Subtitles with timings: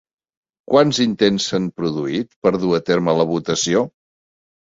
[0.69, 3.85] Quants intents s'han produït per a dur a terme la votació?